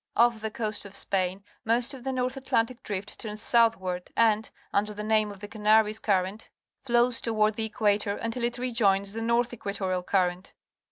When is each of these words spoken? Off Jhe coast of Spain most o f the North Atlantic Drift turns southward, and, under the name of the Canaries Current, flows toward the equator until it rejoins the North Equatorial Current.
Off 0.15 0.41
Jhe 0.41 0.51
coast 0.51 0.83
of 0.83 0.95
Spain 0.95 1.43
most 1.63 1.93
o 1.93 1.99
f 1.99 2.03
the 2.03 2.11
North 2.11 2.35
Atlantic 2.35 2.81
Drift 2.81 3.19
turns 3.19 3.39
southward, 3.39 4.09
and, 4.17 4.49
under 4.73 4.95
the 4.95 5.03
name 5.03 5.29
of 5.31 5.41
the 5.41 5.47
Canaries 5.47 5.99
Current, 5.99 6.49
flows 6.83 7.21
toward 7.21 7.53
the 7.53 7.65
equator 7.65 8.15
until 8.15 8.43
it 8.43 8.57
rejoins 8.57 9.13
the 9.13 9.21
North 9.21 9.53
Equatorial 9.53 10.01
Current. 10.01 10.53